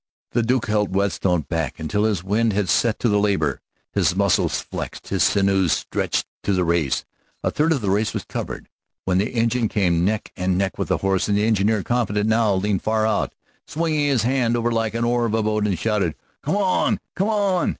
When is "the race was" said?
7.81-8.25